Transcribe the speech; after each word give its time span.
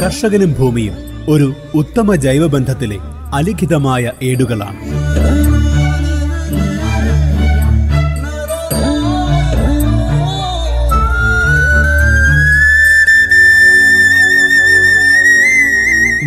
കർഷകനും 0.00 0.52
ഭൂമിയും 0.52 0.94
ഒരു 1.28 1.52
ഉത്തമ 1.74 2.14
ജൈവബന്ധത്തിലെ 2.14 2.98
അലിഖിതമായ 3.34 4.12
ഏടുകളാണ്. 4.22 5.06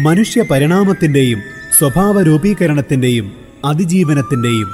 മനുഷ്യ 0.04 0.42
പരിണാമത്തിന്റെയും 0.42 1.40
സ്വഭാവ 1.78 2.22
രൂപീകരണത്തിന്റെയും 2.22 3.32
അതിജീവനത്തിന്റെയും 3.66 4.70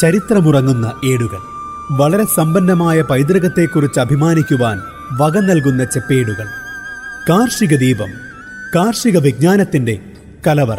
ചരിത്രമുറങ്ങുന്ന 0.00 0.92
ഏടുകൾ. 1.04 1.57
വളരെ 1.90 2.24
സമ്പന്നമായ 2.24 3.02
പൈതൃകത്തെക്കുറിച്ച് 3.02 4.00
അഭിമാനിക്കുവാൻ 4.00 4.82
വക 5.12 5.38
നൽകുന്ന 5.38 5.84
ചെപ്പേടുകൾ. 5.84 6.46
കാർഷിക 7.28 7.76
ദീപം 7.76 8.12
കാർഷിക 8.74 9.18
വിജ്ഞാനത്തിന്റെ 9.18 9.98
കലവറ. 10.46 10.78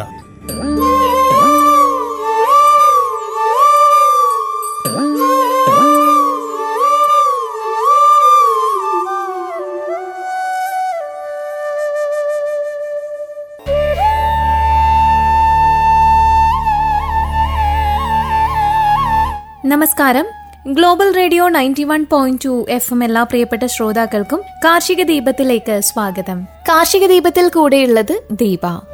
നമസ്കാരം. 19.64 20.39
Global 20.68 21.14
radio 21.16 21.48
ninety 21.48 21.84
one 21.84 22.06
point 22.10 22.40
two 22.44 22.66
F 22.68 22.92
M 22.92 23.04
എല്ലാ 23.04 23.22
പ്രിയപ്പെട്ട 23.22 23.66
ശ്രോതാക്കൾക്കും 23.66 24.42
കാർഷിക 24.64 25.02
ദീപത്തിലേക്ക് 25.02 25.80
സ്വാഗതം. 25.80 26.44
കാർഷിക 26.68 27.06
ദീപത്തിൽ 27.06 27.48
കൂടെയുള്ളത് 27.48 28.22
ദീപ. 28.32 28.89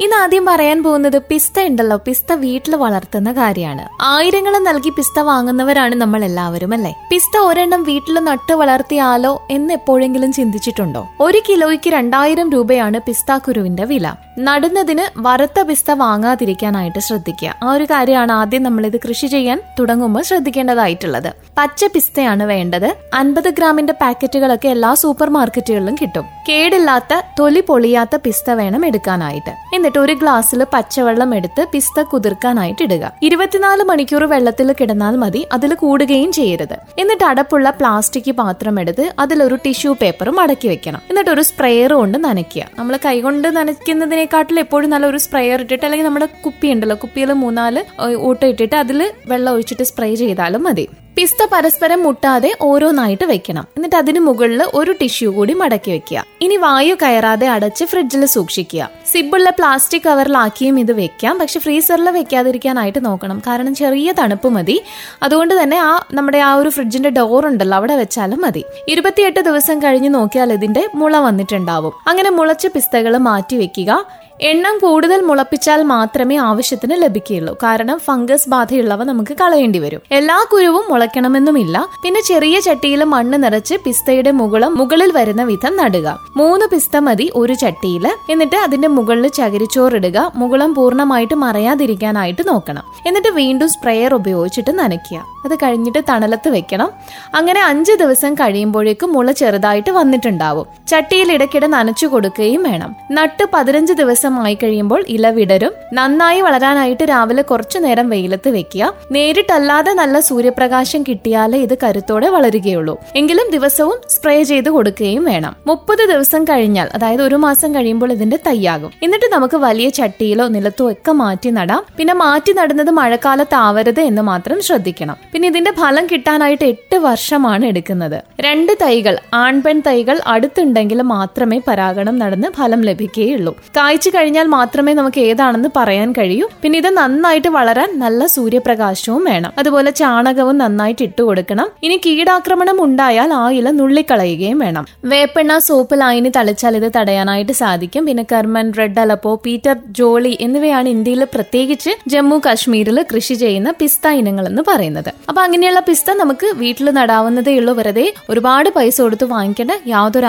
ഇന്ന് 0.00 0.16
ആദ്യം 0.16 0.44
പറയാൻ 0.44 0.82
പോകുന്നത് 0.82 1.18
പിസ്ത 1.18 1.60
ഉണ്ടല്ലോ. 1.60 1.96
പിസ്ത 1.96 2.32
വീട്ടിൽ 2.32 2.76
വളർത്തുന്ന 2.76 3.32
കാര്യമാണ്. 3.32 3.88
ആയിരങ്ങൾ 4.02 4.58
നൽകി 4.58 4.90
പിസ്ത 4.90 5.20
വാങ്ങുന്നവരാണ് 5.20 5.94
നമ്മൾ 5.94 6.24
എല്ലാവരും 6.24 6.72
അല്ലെ? 6.72 6.94
പിസ്ത 7.10 7.38
ഒരെണ്ണം 7.38 7.82
വീട്ടിൽ 7.82 8.14
നട്ട് 8.14 8.52
വളർത്തിയാലോ 8.52 9.46
എന്ന് 9.50 9.74
എപ്പോഴെങ്കിലും 9.74 10.32
ചിന്തിച്ചിട്ടുണ്ടോ? 10.32 11.08
ഒരു 11.20 11.40
കിലോയ്ക്ക് 11.48 11.90
രണ്ടായിരം 11.90 12.50
രൂപയാണ് 12.50 13.00
പിസ്ത 13.00 13.38
കുരുവിന്റെ 13.38 13.84
വില. 13.84 14.12
നടുന്നതിന് 14.38 15.12
വറുത്ത 15.16 15.60
പിസ്ത 15.60 15.90
വാങ്ങാതിരിക്കാനായിട്ട് 15.90 16.98
ശ്രദ്ധിക്കുക. 16.98 17.54
ആ 17.62 17.72
ഒരു 17.72 17.84
കാര്യമാണ് 17.84 18.32
ആദ്യം 18.32 18.62
നമ്മൾ 18.62 18.86
ഇത് 18.86 18.96
കൃഷി 18.96 19.26
ചെയ്യാൻ 19.26 19.62
തുടങ്ങുമ്പോൾ 19.78 20.22
ശ്രദ്ധിക്കേണ്ടതായിട്ടുള്ളത്. 20.22 21.32
പച്ച 21.58 21.84
പിസ്തയാണ് 21.84 22.44
വേണ്ടത്. 22.44 22.96
അൻപത് 23.14 23.48
ഗ്രാമിന്റെ 23.50 23.92
പാക്കറ്റുകളൊക്കെ 23.92 24.68
എല്ലാ 24.68 24.94
സൂപ്പർ 24.94 25.30
മാർക്കറ്റുകളിലും 25.30 25.94
കിട്ടും. 25.94 26.24
കേടില്ലാത്ത 26.48 27.20
തൊലി 27.38 27.60
പൊളിയാത്ത 27.60 28.16
പിസ്ത 28.16 28.50
വേണം 28.50 28.86
എടുക്കാനായിട്ട്. 28.86 29.83
എന്നിട്ട് 29.84 29.98
ഒരു 29.98 30.12
ഗ്ലാസ്സിൽ 30.12 30.64
പച്ചവെള്ളം 30.72 31.34
എടുത്ത് 31.34 31.62
പിസ്ത 31.72 32.02
കുതിർക്കാനായിട്ട് 32.02 32.82
ഇടുക. 32.82 33.12
ഇരുപത്തിനാല് 33.22 33.82
മണിക്കൂർ 33.82 34.24
വെള്ളത്തിൽ 34.24 34.72
കിടന്നാൽ 34.72 35.16
മതി 35.16 35.46
അതിൽ 35.52 35.74
കൂടുകയും 35.74 36.32
ചെയ്യരുത്. 36.32 36.76
എന്നിട്ട് 36.98 37.24
അടപ്പുള്ള 37.24 37.70
പ്ലാസ്റ്റിക് 37.70 38.32
പാത്രം 38.32 38.80
എടുത്ത് 38.80 39.14
അതിലൊരു 39.18 39.58
ടിഷ്യൂ 39.66 39.92
പേപ്പറും 40.02 40.40
അടക്കി 40.40 40.68
വെക്കണം. 40.68 41.00
എന്നിട്ട് 41.10 41.30
ഒരു 41.30 41.42
സ്പ്രെയർ 41.42 41.92
കൊണ്ട് 41.92 42.18
നനയ്ക്കുക. 42.24 42.66
നമ്മൾ 42.78 42.98
കൈകൊണ്ട് 43.06 43.56
നനയ്ക്കുന്നതിനെക്കാട്ടിൽ 43.56 44.60
എപ്പോഴും 44.60 44.90
നല്ല 44.90 45.06
ഒരു 45.06 45.16
സ്പ്രെയർ 45.16 45.60
ഇട്ടിട്ട് 45.60 45.84
അല്ലെങ്കിൽ 45.84 46.08
നമ്മുടെ 46.08 46.26
കുപ്പി 46.44 46.68
ഉണ്ടല്ലോ 46.68 46.96
കുപ്പിയിൽ 47.02 47.32
മൂന്നാൽ 47.32 47.84
ഊട്ട 48.16 48.44
ഇട്ടിട്ട് 48.44 48.76
അതിൽ 48.76 49.12
വെള്ളം 49.26 49.52
ഒഴിച്ചിട്ട് 49.52 49.82
സ്പ്രേ 49.82 50.14
ചെയ്താലും 50.14 50.62
മതി. 50.62 50.88
പിസ്ത 51.16 51.46
പരസ്പരം 51.52 52.02
മുട്ടാതെ 52.02 52.56
ഓരോന്നായിട്ട് 52.62 53.24
വെക്കണം. 53.24 53.66
എന്നിട്ട് 53.76 53.96
അതിന് 53.96 54.20
മുകളിൽ 54.20 54.62
ഒരു 54.74 54.92
ടിഷ്യൂ 54.92 55.32
കൂടി 55.32 55.52
മടക്കി 55.52 55.90
വെക്കുക. 55.90 56.24
ഇനി 56.40 56.56
വായു 56.56 56.94
കയറാതെ 56.94 57.48
അടച്ച് 57.48 57.84
ഫ്രിഡ്ജിൽ 57.84 58.26
സൂക്ഷിക്കുക. 58.26 58.88
സിബുള്ള 59.12 59.50
പ്ലാസ്റ്റിക് 59.50 60.02
കവറിലാക്കിയും 60.02 60.80
ഇത് 60.80 60.92
വെക്കാം. 60.92 61.38
പക്ഷെ 61.38 61.60
ഫ്രീസറിൽ 61.60 62.10
വെക്കാതിരിക്കാനായിട്ട് 62.10 63.04
നോക്കണം. 63.04 63.42
കാരണം 63.46 63.74
ചെറിയ 63.74 64.12
തണുപ്പ് 64.18 64.48
മതി. 64.48 64.82
അതുകൊണ്ട് 65.22 65.62
തന്നെ 65.62 65.78
ആ 65.78 66.00
നമ്മുടെ 66.12 66.38
ആ 66.38 66.54
ഒരു 66.54 66.68
ഫ്രിഡ്ജിന്റെ 66.68 67.10
ഡോർ 67.10 67.46
ഉണ്ടല്ലോ 67.46 67.76
അവിടെ 67.76 67.96
വെച്ചാലും 67.96 68.40
മതി. 68.40 68.64
ഇരുപത്തിയെട്ട് 68.88 69.40
ദിവസം 69.40 69.78
കഴിഞ്ഞ് 69.78 70.14
നോക്കിയാൽ 70.14 70.52
ഇതിന്റെ 70.52 70.88
മുള 70.94 71.18
വന്നിട്ടുണ്ടാവും. 71.18 71.92
അങ്ങനെ 72.08 72.30
മുളച്ച 72.30 72.66
പിസ്തകൾ 72.66 73.16
മാറ്റി 73.16 73.56
വെക്കുക. 73.56 74.24
എണ്ണം 74.40 74.78
കൂടുതൽ 74.78 75.20
മുളപ്പിച്ചാൽ 75.20 75.82
മാത്രമേ 75.82 76.36
ആവശ്യത്തിന് 76.36 77.02
ലഭിക്കുകയുള്ളൂ. 77.02 77.54
കാരണം 77.62 77.98
ഫംഗസ് 77.98 78.48
ബാധയുള്ളവ 78.48 79.04
നമുക്ക് 79.04 79.36
കളയേണ്ടി 79.36 79.78
വരും. 79.78 80.00
എല്ലാ 80.12 80.46
കുരുവും 80.52 80.84
മുളയ്ക്കണമെന്നുമില്ല. 80.90 81.86
പിന്നെ 82.04 82.20
ചെറിയ 82.20 82.60
ചട്ടിയിൽ 82.60 83.04
മണ്ണ് 83.04 83.42
നിറച്ച് 83.42 83.74
പിസ്തയുടെ 83.84 84.30
മുകളം 84.30 84.78
മുകളിൽ 84.78 85.12
വരുന്ന 85.12 85.42
വിധം 85.44 85.76
നടുക. 85.76 86.18
മൂന്ന് 86.36 86.66
പിസ്ത 86.66 86.96
മതി 86.96 87.32
ഒരു 87.34 87.52
ചട്ടിയിൽ 87.52 88.08
എന്നിട്ട് 88.30 88.56
അതിന്റെ 88.56 88.88
മുകളിൽ 88.94 89.28
ചകിരിച്ചോറിടുക 89.28 90.32
മുകളം 90.36 90.74
പൂർണമായിട്ട് 90.74 91.34
മറയാതിരിക്കാനായിട്ട് 91.34 92.48
നോക്കണം. 92.48 92.84
എന്നിട്ട് 93.06 93.28
വീണ്ടും 93.28 93.68
സ്പ്രേയർ 93.68 94.14
ഉപയോഗിച്ചിട്ട് 94.14 94.78
നനയ്ക്കുക. 94.78 95.33
അത് 95.44 95.54
കഴിഞ്ഞിട്ട് 95.54 95.98
തണലത്ത് 96.08 96.48
വെക്കണം. 96.48 96.90
അങ്ങനെ 97.34 97.62
അഞ്ച് 97.64 97.92
ദിവസം 97.92 98.34
കഴിയുമ്പോഴേക്കും 98.34 99.12
മുള 99.12 99.30
ചെറുതായിട്ട് 99.32 99.90
വന്നിട്ടുണ്ടാവും. 99.90 100.66
ചട്ടിയിൽ 100.88 101.32
ഇടയ്ക്കിടെ 101.32 101.66
നനച്ചു 101.66 102.06
കൊടുക്കുകയും 102.06 102.62
വേണം. 102.62 102.96
നട്ട് 103.12 103.44
പതിനഞ്ച് 103.54 103.92
ദിവസമായി 103.92 104.54
കഴിയുമ്പോൾ 104.54 105.04
ഇല 105.08 105.28
വിടരും. 105.28 105.72
നന്നായി 105.92 106.40
വളരാനായിട്ട് 106.40 107.04
രാവിലെ 107.04 107.42
കുറച്ചു 107.42 107.78
നേരം 107.78 108.08
വെയിലത്ത് 108.08 108.48
വെക്കുക. 108.48 108.92
നേരിട്ടല്ലാതെ 109.12 109.92
നല്ല 109.92 110.20
സൂര്യപ്രകാശം 110.20 111.02
കിട്ടിയാലേ 111.02 111.58
ഇത് 111.58 111.78
കരുത്തോടെ 111.84 112.28
വളരുകയുള്ളൂ. 112.28 112.98
എങ്കിലും 113.16 113.50
ദിവസവും 113.50 113.96
സ്പ്രേ 114.08 114.42
ചെയ്ത് 114.42 114.70
കൊടുക്കുകയും 114.70 115.24
വേണം. 115.24 115.56
മുപ്പത് 115.66 116.08
ദിവസം 116.08 116.44
കഴിഞ്ഞാൽ 116.44 116.88
അതായത് 116.94 117.22
ഒരു 117.22 117.34
മാസം 117.34 117.74
കഴിയുമ്പോൾ 117.74 118.12
ഇതിന്റെ 118.12 118.38
തയ്യാകും 118.46 118.90
എന്നിട്ട് 119.02 119.26
നമുക്ക് 119.32 119.56
വലിയ 119.56 119.88
ചട്ടിയിലോ 119.88 120.48
നിലത്തോ 120.48 120.90
ഒക്കെ 120.92 121.12
മാറ്റി 121.12 121.50
നടാം. 121.50 121.82
പിന്നെ 121.96 122.14
മാറ്റി 122.14 122.52
നടുന്നത് 122.52 122.90
മഴക്കാലത്താവരുത് 122.90 124.00
എന്ന് 124.00 124.22
മാത്രം 124.22 124.62
ശ്രദ്ധിക്കണം. 124.62 125.16
പിന്നെ 125.34 125.48
ഇതിന്റെ 125.48 125.70
ഫലം 125.78 126.04
കിട്ടാനായിട്ട് 126.06 126.64
എട്ട് 126.72 126.96
വർഷമാണ് 127.04 127.64
എടുക്കുന്നത്. 127.66 128.16
രണ്ട് 128.40 128.72
തൈകൾ 128.82 129.14
ആൺപെൺ 129.34 129.78
തൈകൾ 129.86 130.20
അടുത്തുണ്ടെങ്കിൽ 130.26 131.02
മാത്രമേ 131.02 131.60
പരാഗണം 131.68 132.18
നടന്ന് 132.18 132.48
ഫലം 132.58 132.80
ലഭിക്കുകയുള്ളൂ. 132.88 133.52
കായ്ച്ചു 133.76 134.10
കഴിഞ്ഞാൽ 134.16 134.46
മാത്രമേ 134.46 134.92
നമുക്ക് 134.92 135.20
ഏതാണെന്ന് 135.20 135.70
പറയാൻ 135.78 136.12
കഴിയൂ. 136.18 136.46
പിന്നെ 136.62 136.78
ഇത് 136.82 136.88
നന്നായിട്ട് 136.98 137.48
വളരാൻ 137.48 137.98
നല്ല 138.02 138.26
സൂര്യപ്രകാശവും 138.26 139.24
വേണം. 139.24 139.52
അതുപോലെ 139.58 139.90
ചാണകവും 139.90 140.58
നന്നായിട്ട് 140.58 141.02
ഇട്ടു 141.08 141.22
കൊടുക്കണം. 141.22 141.66
ഇനി 141.82 141.96
കീടാക്രമണം 142.06 142.84
ഉണ്ടായാൽ 142.84 143.32
ആ 143.40 143.50
ഇല 143.58 143.70
നുള്ളിക്കളയുകയും 143.70 144.58
വേണം. 144.58 144.86
വേപ്പെണ്ണ 145.14 145.58
സോപ്പ് 145.58 146.00
ലൈനി 146.00 146.32
തളിച്ചാൽ 146.38 146.76
ഇത് 146.76 146.88
തടയാനായിട്ട് 146.98 147.52
സാധിക്കും. 147.52 148.06
പിന്നെ 148.10 148.26
Carmen 148.34 148.72
red 148.78 149.00
Aleppo 149.00 149.34
Peter 149.48 149.76
Jolly 150.00 150.38
എന്നിവയാണ് 150.40 150.88
ഇന്ത്യയിൽ 150.88 151.24
പ്രത്യേകിച്ച് 151.34 151.90
ജമ്മു 152.14 152.40
കാശ്മീരിൽ 152.46 153.04
കൃഷി 153.14 153.34
ചെയ്യുന്ന 153.44 153.70
പിസ്ത 153.82 154.14
ഇനങ്ങൾ 154.22 154.46
എന്ന് 154.52 154.64
പറയുന്നത്. 154.70 155.12
അപ്പൊ 155.28 155.42
അങ്ങനെയുള്ള 155.42 155.80
പിസ്ത 155.80 156.10
നമുക്ക് 156.12 156.46
വീട്ടിൽ 156.56 156.90
നടാവുന്നതേ 156.90 157.52
ഉള്ളൂ 157.58 157.72
വെറുതെ. 157.72 158.06
ഒരുപാട് 158.30 158.68
പൈസ 158.70 158.96
കൊടുത്ത് 159.00 159.24
വാങ്ങിക്കേണ്ട 159.24 159.72
യാതൊരു 159.86 160.26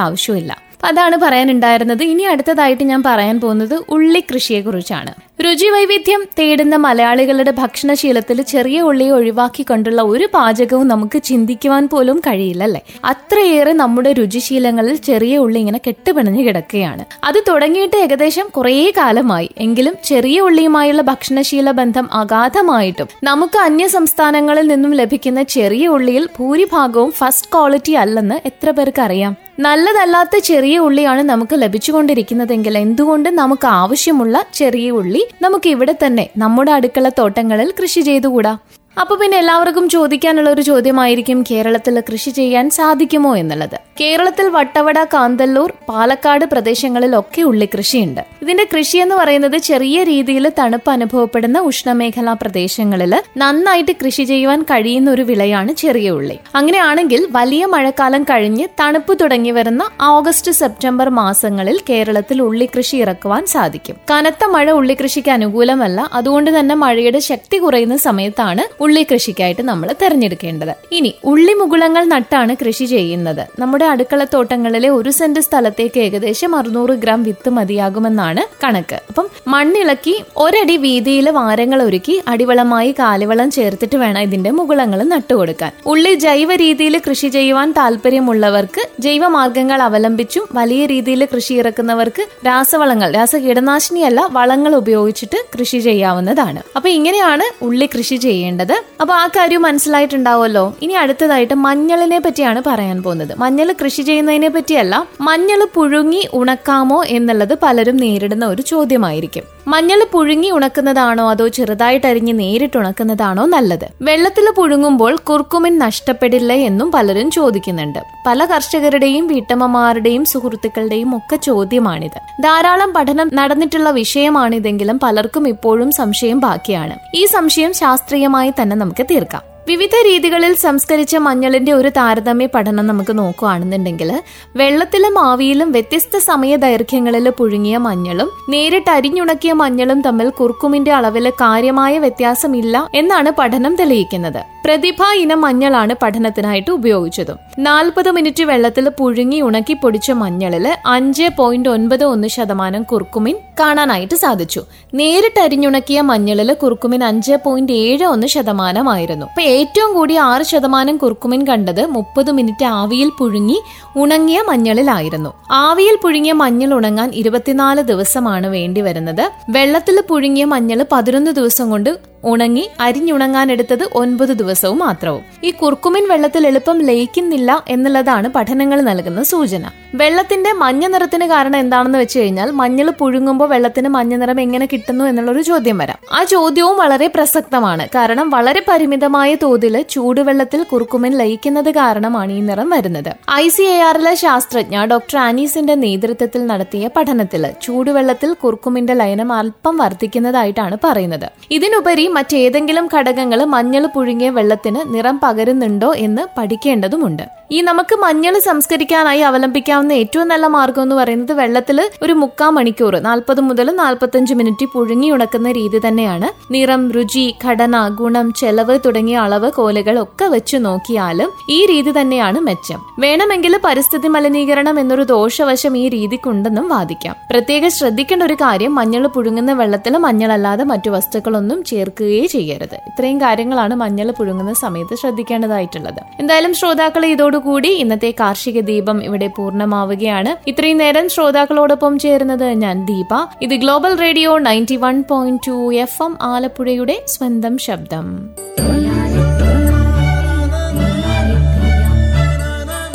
അപ്പൊ 0.75 0.87
അതാണ് 0.87 1.15
പറയാനുണ്ടായിരുന്നത്. 1.17 2.03
ഇനി 2.03 2.23
അടുത്തതായിട്ട് 2.23 2.83
ഞാൻ 2.83 3.03
പറയാൻ 3.03 3.39
പോകുന്നത് 3.39 3.75
ഉള്ളി 3.89 4.19
കൃഷിയെ 4.19 4.61
കുറിച്ചാണ് 4.61 5.13
രുചി 5.39 5.69
വൈവിധ്യം 5.69 6.27
തേടുന്ന 6.39 6.75
മലയാളികളുടെ 6.75 7.51
ഭക്ഷണശീലത്തിൽ 7.51 8.41
ചെറിയ 8.41 8.81
ഉള്ളിയെ 8.81 9.11
ഒഴിവാക്കിക്കൊണ്ടുള്ള 9.11 10.01
ഒരു 10.01 10.29
പാചകവും 10.33 10.87
നമുക്ക് 10.87 11.21
ചിന്തിക്കുവാൻ 11.21 11.87
പോലും 11.87 12.19
കഴിയില്ലല്ലേ? 12.19 12.81
അത്രയേറെ 13.05 13.71
നമ്മുടെ 13.71 14.13
രുചിശീലങ്ങളിൽ 14.13 14.95
ചെറിയ 14.95 15.37
ഉള്ളി 15.37 15.59
ഇങ്ങനെ 15.59 15.79
കെട്ടുപിണഞ്ഞു 15.87 16.41
കിടക്കുകയാണ്. 16.41 17.05
അത് 17.23 17.43
തുടങ്ങിയിട്ട് 17.47 17.97
ഏകദേശം 17.97 18.47
കുറേ 18.47 18.93
കാലമായി. 18.97 19.49
എങ്കിലും 19.57 19.97
ചെറിയ 20.03 20.41
ഉള്ളിയുമായുള്ള 20.41 21.01
ഭക്ഷണശീല 21.01 21.71
ബന്ധം 21.71 22.13
അഗാധമായിട്ടും 22.13 23.07
നമുക്ക് 23.23 23.57
അന്യ 23.57 23.87
സംസ്ഥാനങ്ങളിൽ 23.87 24.67
നിന്നും 24.67 24.91
ലഭിക്കുന്ന 24.91 25.43
ചെറിയ 25.43 25.87
ഉള്ളിയിൽ 25.87 26.29
ഭൂരിഭാഗവും 26.39 27.11
ഫസ്റ്റ് 27.11 27.47
ക്വാളിറ്റി 27.53 27.91
അല്ലെന്ന് 27.91 28.35
എത്ര 28.45 28.69
പേർക്ക് 28.69 29.01
അറിയാം? 29.01 29.35
നല്ലതല്ലാത്ത 29.59 30.37
ചെറിയ 30.37 30.77
ഉള്ളിയാണ് 30.77 31.23
നമുക്ക് 31.23 31.61
ലഭിച്ചുകൊണ്ടിരിക്കുന്നതെങ്കിൽ 31.61 32.77
എന്തുകൊണ്ട് 32.77 33.29
നമുക്ക് 33.29 33.67
ആവശ്യമുള്ള 33.67 34.45
ചെറിയ 34.53 34.91
ഉള്ളി 34.91 35.24
നമുക്ക് 35.41 35.69
ഇവിടെ 35.69 35.95
തന്നെ 36.03 36.29
നമ്മുടെ 36.37 36.71
അടുക്കള 36.71 37.09
തോട്ടങ്ങളിൽ 37.19 37.71
കൃഷി 37.71 38.01
ചെയ്തുകൂടാ? 38.01 38.53
അപ്പൊ 39.01 39.15
പിന്നെ 39.15 39.37
എല്ലാവർക്കും 39.37 39.89
ചോദിക്കാനുള്ള 39.89 40.49
ഒരു 40.49 40.61
ചോദ്യമായിരിക്കും 40.61 41.43
കേരളത്തിൽ 41.51 41.99
കൃഷി 41.99 42.29
ചെയ്യാൻ 42.29 42.69
സാധിക്കുമോ 42.69 43.37
എന്നുള്ളത്. 43.37 43.79
കേരളത്തിൽ 44.01 44.49
വട്ടവട 44.49 45.03
കാന്തല്ലൂർ 45.03 45.73
പാലക്കാട് 45.89 46.45
പ്രദേശങ്ങളിലൊക്കെ 46.45 47.41
ഉള്ളി 47.41 47.69
കൃഷിയുണ്ട്. 47.77 48.21
ഇതിന്റെ 48.41 48.67
കൃഷി 48.77 48.97
എന്ന് 48.97 49.15
പറയുന്നത് 49.15 49.57
ചെറിയ 49.57 50.03
രീതിയിൽ 50.03 50.51
തണുപ്പ് 50.59 50.91
അനുഭവപ്പെടുന്ന 50.91 51.59
ഉഷ്ണമേഖലാ 51.59 52.33
പ്രദേശങ്ങളിൽ 52.33 53.21
നന്നായിട്ട് 53.37 53.91
കൃഷി 53.91 54.23
ചെയ്യുവാൻ 54.23 54.63
കഴിയുന്ന 54.63 55.11
ഒരു 55.11 55.21
വിളയാണ് 55.21 55.73
ചെറിയ 55.73 56.09
ഉള്ളി. 56.09 56.39
അങ്ങനെയാണെങ്കിൽ 56.55 57.27
വലിയ 57.31 57.65
മഴക്കാലം 57.65 58.23
കഴിഞ്ഞ് 58.23 58.67
തണുപ്പ് 58.79 59.17
തുടങ്ങി 59.21 59.51
വരുന്ന 59.51 59.89
ഓഗസ്റ്റ് 60.01 60.51
സെപ്റ്റംബർ 60.51 61.09
മാസങ്ങളിൽ 61.09 61.79
കേരളത്തിൽ 61.89 62.41
ഉള്ളി 62.41 62.69
കൃഷി 62.77 62.97
ഇറക്കുവാൻ 62.97 63.45
സാധിക്കും. 63.45 63.95
കനത്ത 64.11 64.45
മഴ 64.45 64.71
ഉള്ളി 64.71 64.97
കൃഷിക്ക് 65.03 65.29
അനുകൂലമല്ല. 65.29 66.09
അതുകൊണ്ട് 66.13 66.59
തന്നെ 66.59 66.75
മഴയുടെ 66.75 67.19
ശക്തി 67.19 67.57
കുറയുന്ന 67.57 67.97
സമയത്താണ് 67.97 68.84
ഉള്ളി 68.85 69.03
കൃഷിക്കായിട്ട് 69.11 69.63
നമ്മൾ 69.71 69.89
തെരഞ്ഞെടുക്കേണ്ടത്. 70.01 70.73
ഇനി 70.97 71.11
ഉള്ളി 71.31 71.53
മുകുളങ്ങൾ 71.61 72.03
നട്ടാണ് 72.13 72.53
കൃഷി 72.63 72.85
ചെയ്യുന്നത്. 72.93 73.43
നമ്മുടെ 73.61 73.85
അടുക്കളത്തോട്ടങ്ങളിലെ 73.93 74.89
ഒരു 74.97 75.11
സെന്റ് 75.19 75.41
സ്ഥലത്തേക്ക് 75.47 75.99
ഏകദേശം 76.05 76.51
അറുന്നൂറ് 76.59 76.93
ഗ്രാം 77.03 77.21
വിത്ത് 77.27 77.49
മതിയാകുമെന്നാണ് 77.57 78.41
കണക്ക്. 78.63 78.97
അപ്പം 79.09 79.27
മണ്ണിളക്കി 79.53 80.15
ഒരടി 80.45 80.75
വീതിയിൽ 80.85 81.29
വാരങ്ങൾ 81.39 81.79
ഒരുക്കി 81.87 82.15
അടിവളമായി 82.33 82.91
കാലിവളം 82.99 83.49
ചേർത്തിട്ട് 83.57 83.97
വേണം 84.03 84.21
ഇതിന്റെ 84.27 84.51
മുകുളങ്ങൾ 84.59 84.99
നട്ടുകൊടുക്കാൻ. 85.13 85.71
ഉള്ളി 85.93 86.13
ജൈവ 86.25 86.49
രീതിയിൽ 86.63 86.95
കൃഷി 87.07 87.29
ചെയ്യുവാൻ 87.35 87.69
താല്പര്യമുള്ളവർക്ക് 87.79 88.83
ജൈവ 89.05 89.23
മാർഗങ്ങൾ 89.37 89.79
അവലംബിച്ചും 89.87 90.45
വലിയ 90.59 90.83
രീതിയിൽ 90.93 91.23
കൃഷി 91.33 91.53
ഇറക്കുന്നവർക്ക് 91.61 92.25
രാസവളങ്ങൾ 92.47 93.09
രാസ 93.17 93.35
കീടനാശിനിയല്ല 93.45 94.19
വളങ്ങൾ 94.39 94.73
ഉപയോഗിച്ചിട്ട് 94.81 95.39
കൃഷി 95.55 95.79
ചെയ്യാവുന്നതാണ്. 95.87 96.61
അപ്പൊ 96.77 96.89
ഇങ്ങനെയാണ് 96.97 97.47
ഉള്ളി 97.67 97.89
കൃഷി 97.95 98.17
ചെയ്യേണ്ടത്. 98.27 98.74
അപ്പൊ 99.01 99.13
ആ 99.13 99.27
കാര്യം 99.27 99.61
മനസ്സിലായിട്ടുണ്ടാവുമല്ലോ. 99.61 100.75
ഇനി 100.81 100.93
അടുത്തതായിട്ട് 100.93 101.53
മഞ്ഞളിനെ 101.53 102.19
പറ്റിയാണ് 102.19 102.61
പറയാൻ 102.67 103.03
പോകുന്നത്. 103.03 103.39
മഞ്ഞൾ 103.39 103.75
കൃഷി 103.83 104.01
ചെയ്യുന്നതിനെ 104.01 104.49
പറ്റിയല്ല 104.49 105.07
മഞ്ഞൾ 105.21 105.67
പുഴുങ്ങി 105.73 106.27
ഉണക്കാമോ 106.33 107.03
എന്നുള്ളത് 107.03 107.57
പലരും 107.63 107.97
നേരിടുന്ന 107.97 108.45
ഒരു 108.45 108.61
ചോദ്യമായിരിക്കും. 108.61 109.43
മഞ്ഞൾ 109.67 110.05
പുഴുങ്ങി 110.11 110.49
ഉണക്കുന്നതാണോ 110.49 111.29
അതോ 111.29 111.47
ചെറുതായിട്ട് 111.47 112.07
അരിഞ്ഞ് 112.07 112.39
നേരിട്ട് 112.39 112.77
ഉണക്കുന്നതാണോ 112.77 113.45
നല്ലത്? 113.45 113.87
വെള്ളത്തിൽ 114.01 114.53
പുഴുങ്ങുമ്പോൾ 114.57 115.15
കുർക്കുമിൻ 115.15 115.79
നഷ്ടപ്പെടില്ല 115.79 116.53
എന്നും 116.53 116.91
പലരും 116.91 117.31
ചോദിക്കുന്നുണ്ട്. 117.31 117.99
പല 118.27 118.45
കർഷകരുടെയും 118.45 119.27
വീട്ടമ്മമാരുടെയും 119.27 120.25
സുഹൃത്തുക്കളുടെയും 120.25 121.17
ഒക്കെ 121.17 121.35
ചോദ്യമാണിത്. 121.35 122.41
ധാരാളം 122.41 122.93
പഠനം 122.93 123.29
നടന്നിട്ടുള്ള 123.33 123.89
വിഷയമാണിതെങ്കിലും 123.89 124.99
പലർക്കും 125.03 125.47
ഇപ്പോഴും 125.47 125.91
സംശയം 125.91 126.39
ബാക്കിയാണ്. 126.39 126.97
ഈ 127.15 127.25
സംശയം 127.25 127.73
ശാസ്ത്രീയമായി 127.73 128.53
തന്നെ 128.65 128.75
നമുക്ക് 128.75 129.05
തീർക്കാം. 129.11 129.55
വിവിധ 129.67 129.95
രീതികളിൽ 130.05 130.53
സംസ്കരിച്ച 130.53 131.15
മഞ്ഞളിന്റെ 131.15 131.71
ഒരു 131.71 131.89
താരതമ്യ 131.89 132.45
പഠനം 132.45 132.87
നമുക്ക് 132.87 133.17
നോക്കുകയാണെന്നുണ്ടെങ്കിൽ 133.17 134.21
വെള്ളത്തിലും 134.55 135.19
ആവിയിലും 135.19 135.71
വ്യത്യസ്ത 135.71 136.17
സമയ 136.17 136.55
ദൈർഘ്യങ്ങളിൽ 136.55 137.29
പുഴുങ്ങിയ 137.29 137.77
മഞ്ഞളും 137.77 138.29
നേരിട്ട് 138.49 138.89
അരിഞ്ഞുണക്കിയ 138.89 139.53
മഞ്ഞളും 139.53 140.01
തമ്മിൽ 140.01 140.29
കുർക്കുമിന്റെ 140.29 140.91
അളവിൽ 140.91 141.29
കാര്യമായ 141.29 141.99
വ്യത്യാസമില്ല 141.99 142.89
എന്നാണ് 142.95 143.31
പഠനം 143.39 143.75
തെളിയിക്കുന്നത്. 143.75 144.41
പ്രതിഭ 144.65 145.01
ഇനം 145.15 145.41
മഞ്ഞളാണ് 145.41 145.95
പഠനത്തിനായിട്ട് 146.03 146.71
ഉപയോഗിച്ചത്. 146.71 147.33
നാൽപ്പത് 147.59 148.11
മിനിറ്റ് 148.11 148.43
വെള്ളത്തിൽ 148.43 148.89
പുഴുങ്ങി 148.89 149.41
ഉണക്കി 149.41 149.73
പൊടിച്ച 149.73 150.11
മഞ്ഞളിൽ 150.11 150.75
അഞ്ച് 150.85 151.29
പോയിന്റ് 151.37 151.69
ഒൻപത് 151.69 152.03
ഒന്ന് 152.03 152.27
ശതമാനം 152.27 152.83
കുർക്കുമിൻ 152.83 153.35
കാണാനായിട്ട് 153.59 154.15
സാധിച്ചു. 154.15 154.61
നേരിട്ട് 154.93 155.39
അരിഞ്ഞുണക്കിയ 155.39 156.01
മഞ്ഞളിൽ 156.01 156.53
കുർക്കുമിൻ 156.53 157.03
അഞ്ച് 157.03 157.37
പോയിന്റ് 157.45 157.71
ഏഴ് 157.71 158.03
ഒന്ന് 158.03 158.27
ശതമാനമായിരുന്നു. 158.27 159.25
അപ്പൊ 159.25 159.41
ഏറ്റവും 159.41 159.93
കൂടി 159.93 160.15
ആറ് 160.15 160.43
ശതമാനം 160.43 160.97
കുർക്കുമിൻ 160.97 161.47
കണ്ടത് 161.47 161.85
മുപ്പത് 161.85 162.31
മിനിറ്റ് 162.31 162.65
ആവിയിൽ 162.65 163.11
പുഴുങ്ങി 163.19 163.61
ഉണങ്ങിയ 163.97 164.41
മഞ്ഞളിലായിരുന്നു. 164.41 165.33
ആവിയിൽ 165.51 165.97
പുഴുങ്ങിയ 166.03 166.31
മഞ്ഞൾ 166.33 166.73
ഉണങ്ങാൻ 166.73 167.11
ഇരുപത്തിനാല് 167.13 167.81
ദിവസമാണ് 167.81 168.47
വേണ്ടി 168.47 168.81
വരുന്നത്. 168.81 169.31
വെള്ളത്തിൽ 169.49 170.03
പുഴുങ്ങിയ 170.09 170.45
മഞ്ഞൾ 170.45 170.85
പതിനൊന്ന് 170.91 171.31
ദിവസം 171.31 171.69
കൊണ്ട് 171.69 172.14
ഉണങ്ങി 172.25 172.69
അരിഞ്ഞുണങ്ങാൻ 172.79 173.51
എടുത്തത് 173.51 173.89
ഒൻപത് 173.93 174.29
ദിവസവും 174.29 174.79
മാത്രവും. 174.79 175.23
ഈ 175.43 175.51
കുർക്കുമിൻ 175.51 176.09
വെള്ളത്തിൽ 176.09 176.47
എളുപ്പം 176.47 176.81
ലയിക്കുന്നില്ല 176.81 177.63
എന്നുള്ളതാണ് 177.67 178.29
പഠനങ്ങൾ 178.29 178.81
നൽകുന്ന 178.81 179.23
സൂചന. 179.23 179.71
വെള്ളത്തിന്റെ 179.95 180.53
മഞ്ഞ 180.53 180.87
നിറത്തിന് 180.87 181.25
കാരണം 181.25 181.57
എന്താണെന്ന് 181.57 181.99
വെച്ച് 181.99 182.19
കഴിഞ്ഞാൽ 182.19 182.51
മഞ്ഞൾ 182.51 182.89
പുഴുങ്ങുമ്പോൾ 182.89 183.49
വെള്ളത്തിന് 183.49 183.89
മഞ്ഞ 183.89 184.15
നിറം 184.15 184.41
എങ്ങനെ 184.41 184.65
കിട്ടുന്നു 184.65 185.05
എന്നുള്ളൊരു 185.05 185.41
ചോദ്യം 185.41 185.77
വരാം. 185.77 185.97
ആ 186.13 186.23
ചോദ്യവും 186.23 186.77
വളരെ 186.77 187.07
പ്രസക്തമാണ്. 187.07 187.87
കാരണം 187.87 188.29
വളരെ 188.29 188.63
പരിമിതമായ 188.67 189.35
തോതിൽ 189.35 189.85
ചൂടുവെള്ളത്തിൽ 189.89 190.63
കുർക്കുമിൻ 190.63 191.17
ലയിക്കുന്നത് 191.17 191.71
കാരണമാണ് 191.71 192.31
ഈ 192.31 192.41
നിറം 192.41 192.69
വരുന്നത്. 192.69 193.11
ഐ 193.33 193.47
സി 193.47 193.63
എ 193.63 193.81
ആറിലെ 193.81 194.15
ശാസ്ത്രജ്ഞ 194.15 194.85
ഡോക്ടർ 194.85 195.17
ആനീസിന്റെ 195.17 195.75
നേതൃത്വത്തിൽ 195.75 196.45
നടത്തിയ 196.45 196.89
പഠനത്തിൽ 196.95 197.51
ചൂടുവെള്ളത്തിൽ 197.61 198.33
കുർക്കുമിന്റെ 198.33 198.93
ലയനം 198.93 199.33
അല്പം 199.33 199.77
വർദ്ധിക്കുന്നതായിട്ടാണ് 199.77 200.77
പറയുന്നത്. 200.83 201.29
ഇതിനുപരി 201.51 202.07
മറ്റേതെങ്കിലും 202.15 202.85
ഘടകങ്ങൾ 202.95 203.39
മഞ്ഞൾ 203.53 203.83
പുഴുങ്ങിയ 203.95 204.29
വെള്ളത്തിന് 204.37 204.81
നിറം 204.93 205.15
പകരുന്നുണ്ടോ 205.23 205.89
എന്ന് 206.05 206.23
പഠിക്കേണ്ടതുമുണ്ട്. 206.37 207.25
ഈ 207.51 207.61
നമുക്ക് 207.61 207.95
മഞ്ഞൾ 207.95 208.39
സംസ്കരിക്കാനായി 208.39 209.19
അവലംബിക്കാവുന്ന 209.19 209.93
ഏറ്റവും 209.93 210.27
നല്ല 210.27 210.47
മാർഗം 210.47 210.81
എന്ന് 210.81 210.95
പറയുന്നത് 210.95 211.33
വെള്ളത്തിൽ 211.33 211.89
ഒരു 212.01 212.13
മുക്കാൽ 212.13 212.49
മണിക്കൂർ 212.49 212.99
നാൽപ്പത് 212.99 213.41
മുതൽ 213.41 213.75
നാൽപ്പത്തഞ്ച് 213.75 214.33
മിനിറ്റ് 214.33 214.65
പുഴുങ്ങി 214.65 215.11
ഉണക്കുന്ന 215.11 215.51
രീതി 215.51 215.79
തന്നെയാണ്. 215.87 216.27
നിറം 216.51 216.91
രുചി 216.91 217.35
ഘടന 217.45 217.87
ഗുണം 217.89 218.33
ചെലവ് 218.33 218.79
തുടങ്ങിയ 218.85 219.17
അളവ് 219.17 219.51
കോലുകൾ 219.51 219.99
ഒക്കെ 219.99 220.25
വെച്ച് 220.25 220.57
നോക്കിയാലും 220.57 221.31
ഈ 221.49 221.65
രീതി 221.65 221.93
തന്നെയാണ് 222.01 222.39
മെച്ചം. 222.39 222.79
വേണമെങ്കിൽ 222.99 223.59
പരിസ്ഥിതി 223.63 224.07
മലിനീകരണം 224.07 224.79
എന്നൊരു 224.79 225.03
ദോഷവശം 225.03 225.77
ഈ 225.77 225.89
രീതിക്കുണ്ടെന്നും 225.89 226.69
വാദിക്കാം. 226.69 227.15
പ്രത്യേകം 227.31 227.69
ശ്രദ്ധിക്കേണ്ട 227.69 228.23
ഒരു 228.23 228.33
കാര്യം 228.33 228.75
മഞ്ഞൾ 228.75 229.07
പുഴുങ്ങുന്ന 229.07 229.53
വെള്ളത്തിൽ 229.53 229.97
മഞ്ഞളല്ലാതെ 229.97 230.63
മറ്റു 230.63 230.89
വസ്തുക്കളൊന്നും 230.89 231.63
ചേർക്കുകയേ 231.63 232.25
ചെയ്യരുത്. 232.25 232.75
ഇത്രയും 232.75 233.21
കാര്യങ്ങളാണ് 233.21 233.75
മഞ്ഞൾ 233.75 234.11
പുഴുങ്ങുന്ന 234.11 234.53
സമയത്ത് 234.53 234.95
ശ്രദ്ധിക്കേണ്ടതായിട്ടുള്ളത്. 234.95 236.01
എന്തായാലും 236.19 236.53
ശ്രോതാക്കളെ 236.53 237.07
ഇതോടുകൂടി 237.35 237.69
ഇന്നത്തെ 237.69 238.09
കാർഷിക 238.19 238.59
ദീപം 238.59 238.97
ഇവിടെ 239.03 239.27
പൂർണമാവുകയാണ്. 239.27 240.49
ഇത്രയും 240.49 240.77
നേരം 240.77 241.09
ശ്രോതാക്കളോടൊപ്പം 241.09 241.93
ചേരുന്നത് 241.99 242.45
ഞാൻ 242.63 242.75
ദീപ. 242.85 243.11
ഇത് 243.41 243.55
global 243.55 243.93
radio 243.95 244.37
ninety 244.37 244.75
one 244.75 245.03
point 245.09 245.41
two 245.47 245.73
F 245.73 246.03
M 246.03 246.13
ആലപ്പുഴയുടെ 246.21 246.95
സ്വന്തം 247.07 247.57
ശബ്ദം. 247.57 248.05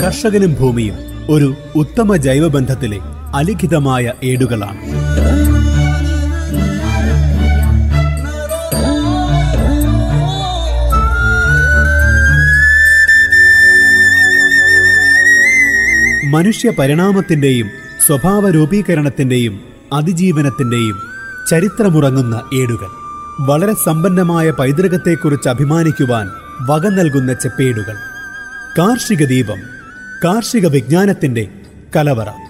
കർഷകനും 0.02 0.54
ഭൂമിയും 0.60 0.96
ഒരു 1.30 1.50
ഉത്തമ 1.76 2.16
ജൈവബന്ധത്തിലെ 2.16 3.00
അലിഖിതമായ 3.34 4.12
ഏടുകളാണ്. 4.24 4.80
മനുഷ്യ 16.30 16.70
പരിണാമത്തിന്റെയും 16.70 17.68
സ്വഭാവ 18.06 18.50
രൂപീകരണത്തിന്റെയും 18.50 19.60
അതിജീവനത്തിന്റെയും 19.92 21.02
ചരിത്രമുറങ്ങുന്ന 21.50 22.42
ഏടുകൾ. 22.54 22.86
വളരെ 23.40 23.74
സമ്പന്നമായ 23.74 24.50
പൈതൃകത്തെക്കുറിച്ച് 24.50 25.48
അഭിമാനിക്കുവാൻ 25.48 26.30
വക 26.62 26.88
നൽകുന്ന 26.88 27.32
ചെപ്പേടുകൾ. 27.32 27.94
കാർഷിക 28.78 29.24
ദീപം 29.24 29.58
കാർഷിക 30.24 30.66
വിജ്ഞാനത്തിന്റെ 30.66 31.48
കലവറ. 31.96 32.49